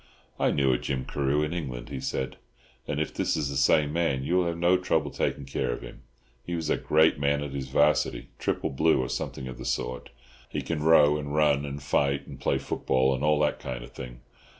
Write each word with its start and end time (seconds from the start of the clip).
"I 0.39 0.49
knew 0.49 0.73
a 0.73 0.79
Jim 0.79 1.05
Carew 1.05 1.43
in 1.43 1.53
England," 1.53 1.89
he 1.89 1.99
said, 1.99 2.37
"and 2.87 2.99
if 2.99 3.13
this 3.13 3.37
is 3.37 3.49
the 3.51 3.55
same 3.55 3.93
man 3.93 4.23
you 4.23 4.35
will 4.35 4.47
have 4.47 4.57
no 4.57 4.75
trouble 4.75 5.11
taking 5.11 5.45
care 5.45 5.71
of 5.71 5.83
him. 5.83 6.01
He 6.43 6.55
was 6.55 6.71
a 6.71 6.75
great 6.77 7.19
man 7.19 7.43
at 7.43 7.51
his 7.51 7.67
'Varsity—triple 7.67 8.71
blue, 8.71 8.99
or 8.99 9.09
something 9.09 9.47
of 9.47 9.59
the 9.59 9.63
sort. 9.65 10.09
He 10.49 10.63
can 10.63 10.81
row 10.81 11.17
and 11.17 11.35
run 11.35 11.65
and 11.65 11.83
fight 11.83 12.25
and 12.25 12.39
play 12.39 12.57
football, 12.57 13.13
and 13.13 13.23
all 13.23 13.39
that 13.41 13.59
kind 13.59 13.83
of 13.83 13.91
thing. 13.91 14.21